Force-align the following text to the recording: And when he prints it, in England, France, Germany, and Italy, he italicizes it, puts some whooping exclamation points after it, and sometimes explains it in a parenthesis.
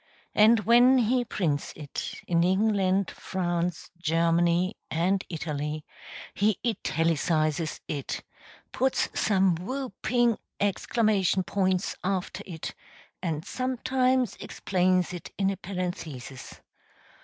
And 0.33 0.61
when 0.61 0.97
he 0.97 1.23
prints 1.23 1.73
it, 1.75 2.15
in 2.27 2.43
England, 2.43 3.11
France, 3.11 3.91
Germany, 3.99 4.75
and 4.89 5.23
Italy, 5.29 5.85
he 6.33 6.57
italicizes 6.65 7.81
it, 7.87 8.23
puts 8.71 9.09
some 9.13 9.53
whooping 9.53 10.39
exclamation 10.59 11.43
points 11.43 11.95
after 12.03 12.41
it, 12.47 12.73
and 13.21 13.45
sometimes 13.45 14.37
explains 14.39 15.13
it 15.13 15.29
in 15.37 15.51
a 15.51 15.55
parenthesis. 15.57 16.61